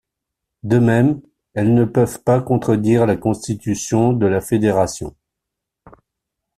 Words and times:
De 0.63 0.79
même, 0.79 1.21
elles 1.53 1.75
ne 1.75 1.85
peuvent 1.85 2.23
pas 2.23 2.41
contredire 2.41 3.05
la 3.05 3.17
Constitution 3.17 4.13
de 4.13 4.25
la 4.25 4.41
Fédération. 4.41 5.15